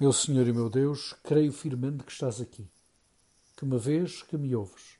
[0.00, 2.66] Meu Senhor e meu Deus, creio firmemente que estás aqui,
[3.54, 4.98] que me vês, que me ouves.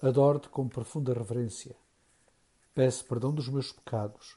[0.00, 1.74] Adoro-te com profunda reverência.
[2.72, 4.36] Peço perdão dos meus pecados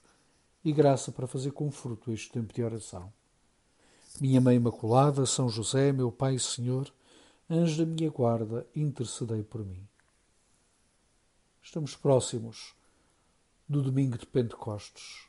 [0.65, 3.13] e graça para fazer com fruto este tempo de oração.
[4.19, 6.91] Minha Mãe Imaculada, São José, meu Pai e Senhor,
[7.47, 9.87] anjo da minha guarda, intercedei por mim.
[11.61, 12.73] Estamos próximos
[13.69, 15.27] do domingo de Pentecostes.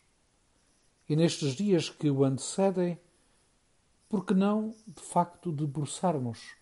[1.07, 2.99] E nestes dias que o antecedem,
[4.15, 6.55] por que não, de facto, debruçarmos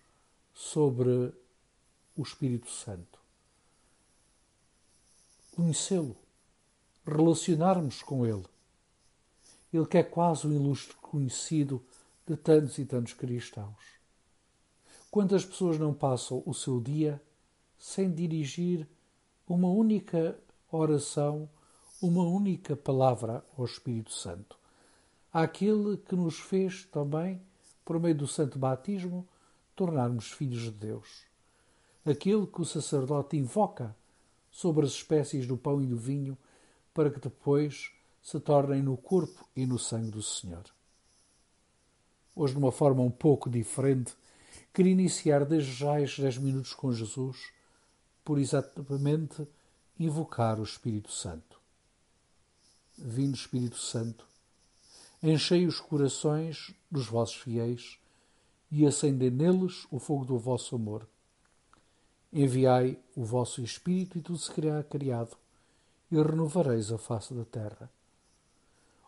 [0.55, 1.31] sobre
[2.17, 3.19] o Espírito Santo?
[5.55, 6.15] Conhecê-lo,
[7.05, 8.43] relacionarmos com ele.
[9.71, 11.79] Ele que é quase o ilustre conhecido
[12.25, 13.99] de tantos e tantos cristãos.
[15.11, 17.21] Quantas pessoas não passam o seu dia
[17.77, 18.87] sem dirigir
[19.47, 20.39] uma única
[20.71, 21.47] oração,
[22.01, 24.62] uma única palavra ao Espírito Santo?
[25.33, 27.41] Àquele que nos fez também,
[27.83, 29.27] por meio do santo batismo,
[29.75, 31.25] tornarmos filhos de Deus.
[32.05, 33.95] Aquele que o sacerdote invoca
[34.51, 36.37] sobre as espécies do pão e do vinho,
[36.93, 40.63] para que depois se tornem no corpo e no sangue do Senhor.
[42.35, 44.15] Hoje, de uma forma um pouco diferente,
[44.71, 47.51] queria iniciar desde já estes dez minutos com Jesus,
[48.23, 49.47] por exatamente
[49.99, 51.59] invocar o Espírito Santo.
[52.97, 54.27] Vindo Espírito Santo,
[55.25, 57.97] Enchei os corações dos vossos fiéis
[58.69, 61.07] e acendei neles o fogo do vosso amor.
[62.33, 65.37] Enviai o vosso Espírito e tudo se será criado,
[66.11, 67.89] e renovareis a face da terra.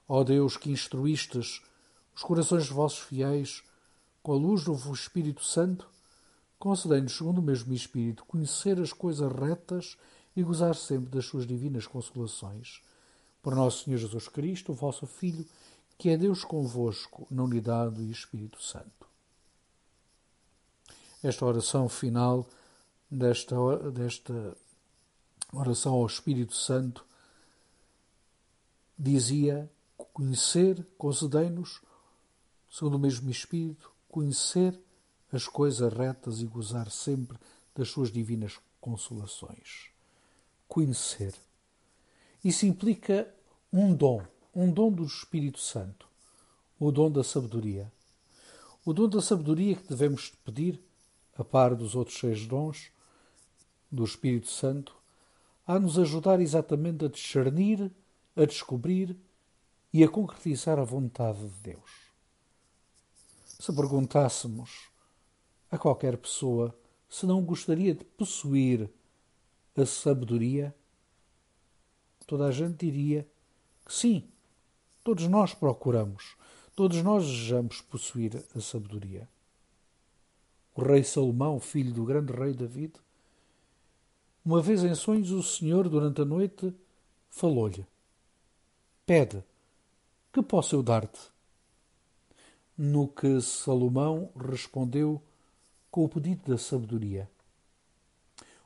[0.07, 1.61] Ó Deus, que instruístes
[2.16, 3.61] os corações dos vossos fiéis
[4.23, 5.85] com a luz do vosso Espírito Santo,
[6.57, 9.97] concedei-nos, segundo o mesmo Espírito, conhecer as coisas retas
[10.33, 12.81] e gozar sempre das suas divinas consolações.
[13.41, 15.45] Por nosso Senhor Jesus Cristo, vosso Filho,
[15.97, 19.07] que é Deus convosco na unidade do Espírito Santo.
[21.23, 22.47] Esta oração final
[23.09, 23.55] desta,
[23.91, 24.55] desta
[25.51, 27.06] oração ao Espírito Santo
[28.97, 29.69] dizia
[30.13, 31.81] conhecer, concedei-nos,
[32.69, 34.79] segundo o mesmo Espírito, conhecer
[35.31, 37.38] as coisas retas e gozar sempre
[37.73, 39.89] das suas divinas consolações.
[40.67, 41.33] Conhecer.
[42.44, 43.33] Isso implica
[43.72, 46.07] um dom um dom do Espírito Santo,
[46.79, 47.91] o dom da sabedoria.
[48.85, 50.79] O dom da sabedoria que devemos pedir,
[51.38, 52.89] a par dos outros seis dons
[53.91, 54.95] do Espírito Santo,
[55.67, 57.91] a nos ajudar exatamente a discernir,
[58.33, 59.17] a descobrir
[59.91, 61.91] e a concretizar a vontade de Deus.
[63.59, 64.89] Se perguntássemos
[65.69, 66.73] a qualquer pessoa
[67.09, 68.89] se não gostaria de possuir
[69.75, 70.73] a sabedoria,
[72.25, 73.27] toda a gente diria
[73.85, 74.29] que sim,
[75.05, 76.35] Todos nós procuramos,
[76.75, 79.29] todos nós desejamos possuir a sabedoria.
[80.73, 82.91] O rei Salomão, filho do grande rei David,
[84.44, 86.73] uma vez em sonhos o Senhor, durante a noite,
[87.29, 87.85] falou-lhe:
[89.05, 89.44] Pede,
[90.33, 91.21] que posso eu dar-te?
[92.75, 95.21] No que Salomão respondeu
[95.91, 97.29] com o pedido da sabedoria.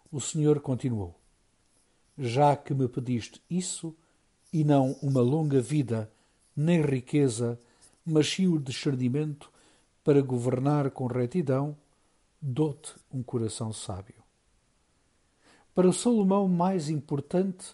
[0.09, 1.13] O Senhor continuou:
[2.17, 3.93] Já que me pediste isso,
[4.53, 6.09] e não uma longa vida
[6.59, 7.57] nem riqueza,
[8.05, 9.49] mas sim o discernimento
[10.03, 11.77] para governar com retidão,
[12.41, 14.21] dou-te um coração sábio.
[15.73, 17.73] Para Salomão, mais importante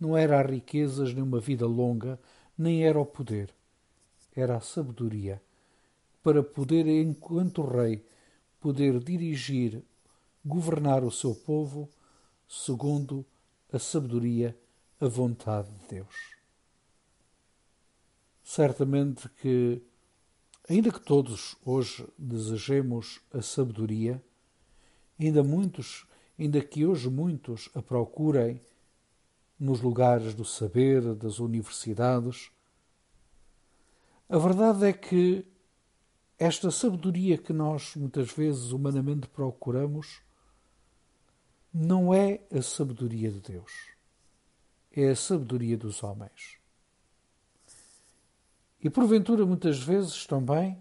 [0.00, 2.18] não era as riquezas, nem uma vida longa,
[2.56, 3.52] nem era o poder,
[4.34, 5.42] era a sabedoria,
[6.22, 8.02] para poder, enquanto rei,
[8.58, 9.82] poder dirigir,
[10.42, 11.86] governar o seu povo
[12.48, 13.26] segundo
[13.70, 14.56] a sabedoria,
[14.98, 16.41] a vontade de Deus.
[18.42, 19.82] Certamente que,
[20.68, 24.22] ainda que todos hoje desejemos a sabedoria,
[25.18, 26.06] ainda muitos,
[26.38, 28.60] ainda que hoje muitos a procurem
[29.58, 32.50] nos lugares do saber, das universidades,
[34.28, 35.46] a verdade é que
[36.38, 40.20] esta sabedoria que nós muitas vezes humanamente procuramos
[41.72, 43.70] não é a sabedoria de Deus,
[44.90, 46.61] é a sabedoria dos homens.
[48.82, 50.76] E porventura, muitas vezes também,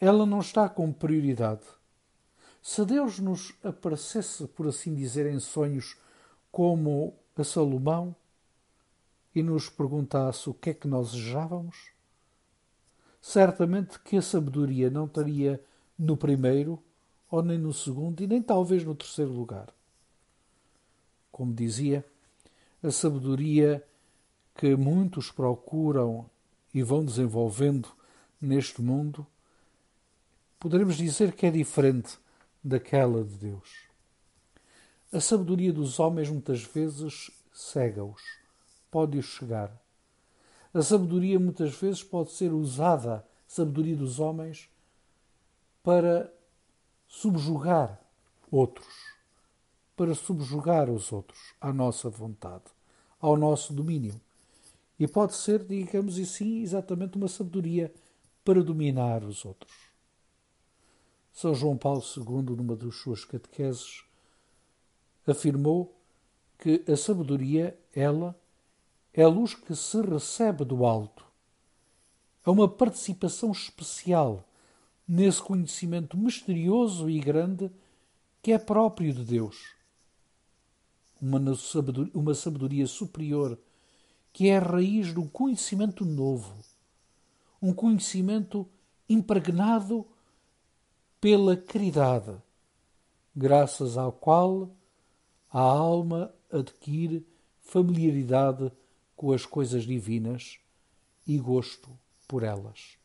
[0.00, 1.62] ela não está com prioridade.
[2.60, 5.96] Se Deus nos aparecesse, por assim dizer, em sonhos
[6.50, 8.14] como a Salomão
[9.32, 11.92] e nos perguntasse o que é que nós desejávamos,
[13.20, 15.62] certamente que a sabedoria não estaria
[15.96, 16.82] no primeiro,
[17.30, 19.68] ou nem no segundo, e nem talvez no terceiro lugar.
[21.30, 22.04] Como dizia,
[22.82, 23.86] a sabedoria
[24.54, 26.28] que muitos procuram
[26.76, 27.88] e vão desenvolvendo
[28.38, 29.26] neste mundo
[30.60, 32.18] poderemos dizer que é diferente
[32.62, 33.86] daquela de Deus.
[35.10, 38.20] A sabedoria dos homens muitas vezes cega-os,
[38.90, 39.74] pode-os chegar.
[40.74, 44.68] A sabedoria muitas vezes pode ser usada, sabedoria dos homens,
[45.82, 46.30] para
[47.08, 47.98] subjugar
[48.50, 49.14] outros,
[49.96, 52.64] para subjugar os outros à nossa vontade,
[53.18, 54.20] ao nosso domínio.
[54.98, 57.92] E pode ser, digamos assim, exatamente uma sabedoria
[58.44, 59.72] para dominar os outros.
[61.32, 64.04] São João Paulo II, numa das suas catequeses,
[65.26, 65.94] afirmou
[66.58, 68.34] que a sabedoria, ela,
[69.12, 71.26] é a luz que se recebe do alto.
[72.44, 74.48] É uma participação especial
[75.06, 77.70] nesse conhecimento misterioso e grande
[78.42, 79.74] que é próprio de Deus.
[81.20, 83.58] Uma sabedoria, uma sabedoria superior
[84.36, 86.62] que é a raiz do conhecimento novo,
[87.62, 88.68] um conhecimento
[89.08, 90.06] impregnado
[91.18, 92.36] pela caridade,
[93.34, 94.70] graças ao qual
[95.50, 97.26] a alma adquire
[97.62, 98.70] familiaridade
[99.16, 100.58] com as coisas divinas
[101.26, 101.88] e gosto
[102.28, 102.98] por elas.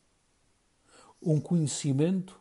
[1.22, 2.38] Um conhecimento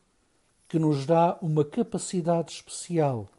[0.67, 3.29] que nos dá uma capacidade especial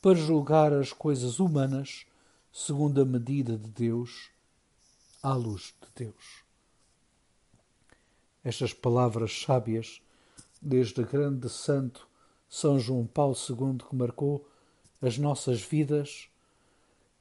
[0.00, 2.06] para julgar as coisas humanas
[2.50, 4.30] segundo a medida de Deus,
[5.22, 6.44] à luz de Deus.
[8.44, 10.00] Estas palavras sábias,
[10.62, 12.08] desde o grande santo
[12.48, 14.48] São João Paulo II, que marcou
[15.02, 16.28] as nossas vidas,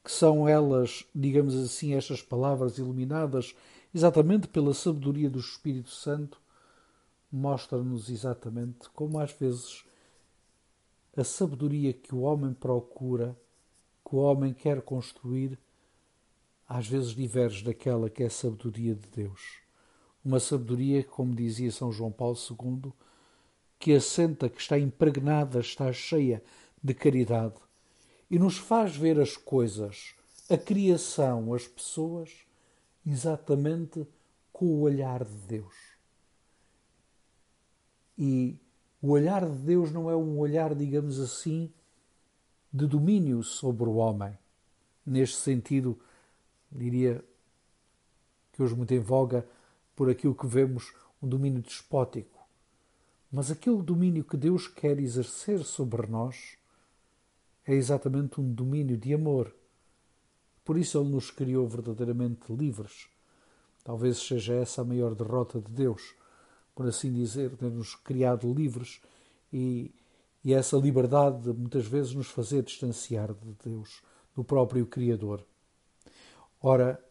[0.03, 3.55] que são elas, digamos assim, estas palavras iluminadas
[3.93, 6.39] exatamente pela sabedoria do Espírito Santo,
[7.31, 9.83] mostra-nos exatamente como às vezes
[11.15, 13.35] a sabedoria que o homem procura,
[14.07, 15.59] que o homem quer construir,
[16.67, 19.59] às vezes diverge daquela que é a sabedoria de Deus.
[20.23, 22.91] Uma sabedoria, como dizia São João Paulo II,
[23.79, 26.43] que assenta, que está impregnada, está cheia
[26.83, 27.55] de caridade
[28.29, 30.13] e nos faz ver as coisas,
[30.49, 32.45] a criação, as pessoas,
[33.05, 34.05] exatamente
[34.51, 35.75] com o olhar de Deus.
[38.17, 38.59] E
[39.01, 41.71] o olhar de Deus não é um olhar, digamos assim,
[42.73, 44.37] de domínio sobre o homem.
[45.05, 45.97] Neste sentido,
[46.71, 47.23] diria
[48.51, 49.47] que hoje muito em voga
[49.95, 52.37] por aquilo que vemos um domínio despótico.
[53.31, 56.57] Mas aquele domínio que Deus quer exercer sobre nós
[57.65, 59.53] é exatamente um domínio de amor.
[60.63, 63.07] Por isso ele nos criou verdadeiramente livres.
[63.83, 66.13] Talvez seja essa a maior derrota de Deus,
[66.75, 69.01] por assim dizer, ter-nos criado livres
[69.51, 69.93] e,
[70.43, 74.01] e essa liberdade muitas vezes nos fazer distanciar de Deus,
[74.35, 75.43] do próprio Criador.
[76.69, 77.01] Ora,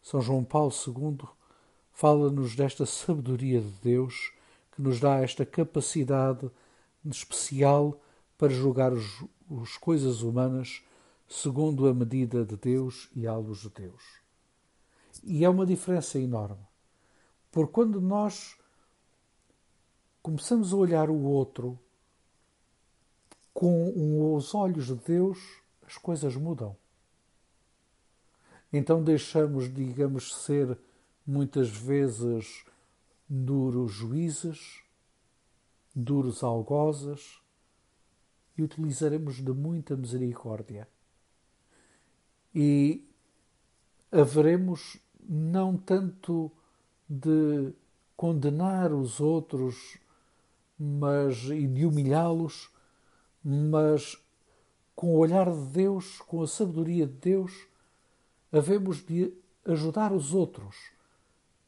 [0.00, 1.28] São João Paulo II
[1.92, 4.32] fala-nos desta sabedoria de Deus
[4.72, 6.50] que nos dá esta capacidade
[7.04, 8.00] especial
[8.38, 10.82] para julgar as coisas humanas
[11.28, 14.02] segundo a medida de Deus e à luz de Deus.
[15.22, 16.66] E é uma diferença enorme,
[17.52, 18.56] porque quando nós
[20.22, 21.78] começamos a olhar o outro
[23.52, 25.38] com os olhos de Deus,
[25.86, 26.74] as coisas mudam.
[28.76, 30.76] Então deixamos, digamos, ser
[31.24, 32.64] muitas vezes
[33.28, 34.82] duros juízes,
[35.94, 37.38] duros algozes,
[38.58, 40.88] e utilizaremos de muita misericórdia.
[42.52, 43.08] E
[44.10, 46.50] haveremos não tanto
[47.08, 47.72] de
[48.16, 50.00] condenar os outros
[50.76, 52.68] mas e de humilhá-los,
[53.44, 54.18] mas
[54.96, 57.68] com o olhar de Deus, com a sabedoria de Deus,
[58.54, 59.34] havemos de
[59.66, 60.76] ajudar os outros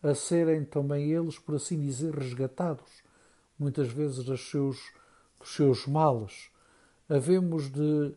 [0.00, 3.02] a serem também eles, por assim dizer, resgatados,
[3.58, 4.92] muitas vezes dos seus,
[5.40, 6.48] dos seus males,
[7.08, 8.14] havemos de,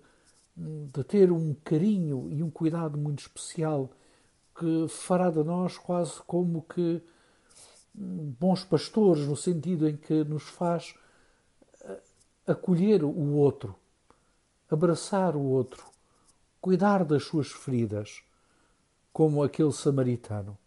[0.56, 3.90] de ter um carinho e um cuidado muito especial
[4.56, 7.02] que fará de nós quase como que
[7.92, 10.94] bons pastores, no sentido em que nos faz
[11.82, 12.02] eh,
[12.46, 13.76] acolher o outro,
[14.70, 15.84] abraçar o outro,
[16.62, 18.22] cuidar das suas feridas,
[19.20, 20.58] como aquele samaritano.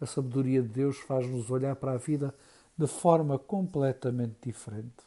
[0.00, 2.32] A sabedoria de Deus faz-nos olhar para a vida
[2.78, 5.02] de forma completamente diferente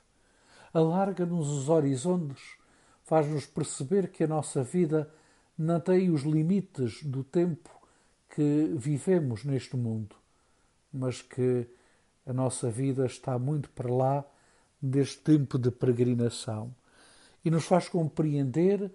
[0.73, 2.57] alarga-nos os horizontes,
[3.03, 5.09] faz-nos perceber que a nossa vida
[5.57, 7.69] não tem os limites do tempo
[8.29, 10.15] que vivemos neste mundo,
[10.91, 11.65] mas que
[12.25, 14.25] a nossa vida está muito para lá
[14.81, 16.75] deste tempo de peregrinação
[17.43, 18.91] e nos faz compreender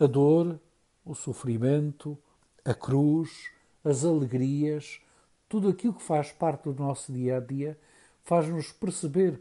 [0.00, 0.58] a dor,
[1.04, 2.18] o sofrimento,
[2.64, 3.50] a cruz,
[3.84, 5.00] as alegrias,
[5.48, 7.78] tudo aquilo que faz parte do nosso dia a dia,
[8.24, 9.40] faz-nos perceber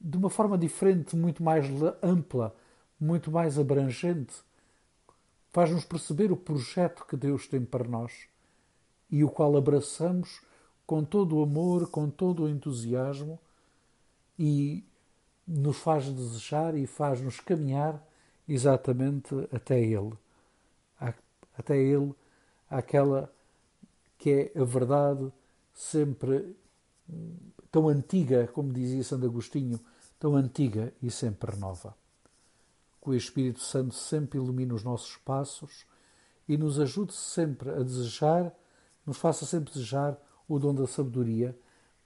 [0.00, 1.66] de uma forma diferente, muito mais
[2.02, 2.54] ampla,
[3.00, 4.34] muito mais abrangente.
[5.52, 8.28] Faz-nos perceber o projeto que Deus tem para nós
[9.10, 10.40] e o qual abraçamos
[10.86, 13.38] com todo o amor, com todo o entusiasmo
[14.38, 14.84] e
[15.46, 18.02] nos faz desejar e faz-nos caminhar
[18.46, 20.12] exatamente até Ele.
[21.58, 22.14] Até Ele,
[22.70, 23.30] aquela
[24.16, 25.32] que é a verdade
[25.74, 26.56] sempre
[27.70, 29.80] tão antiga, como dizia Santo Agostinho,
[30.18, 31.94] tão antiga e sempre renova.
[33.02, 35.86] Que o Espírito Santo sempre ilumine os nossos passos
[36.48, 38.52] e nos ajude sempre a desejar,
[39.04, 40.16] nos faça sempre desejar
[40.48, 41.58] o dom da sabedoria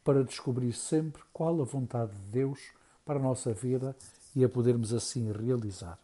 [0.02, 2.60] para descobrir sempre qual a vontade de Deus
[3.04, 3.96] para a nossa vida
[4.34, 5.98] e a podermos assim realizar.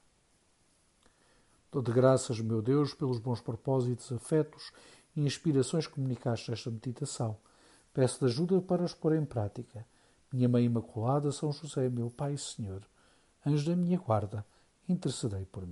[1.71, 4.73] Dou-te graças, meu Deus, pelos bons propósitos, afetos
[5.15, 7.37] e inspirações que comunicaste esta meditação.
[7.93, 9.87] Peço-te ajuda para os pôr em prática.
[10.33, 12.83] Minha Mãe Imaculada, São José, meu Pai e Senhor,
[13.47, 14.47] anjo da minha guarda,
[14.89, 15.67] intercedei por mim.